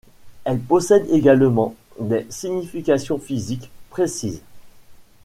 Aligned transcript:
Elle 0.45 0.59
possède 0.59 1.05
également 1.11 1.75
des 1.99 2.25
significations 2.31 3.19
physiques 3.19 3.69
précises. 3.91 4.41